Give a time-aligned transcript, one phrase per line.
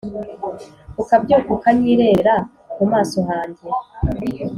[1.01, 2.35] Ukabyuka unyirebera
[2.77, 3.63] mu maso hanjye